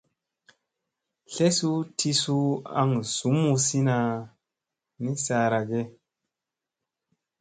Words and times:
Tlesu 1.31 1.71
ti 1.97 2.09
suu 2.21 2.49
aŋ 2.81 2.89
zumsina 3.15 3.97
ni 5.03 5.11
saara 5.25 5.61
ge? 5.69 5.81